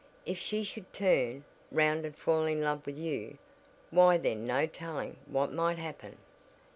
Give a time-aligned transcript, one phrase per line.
[0.25, 3.37] "If she should turn 'round and fall in love with you
[3.91, 6.17] why then no telling what might happen."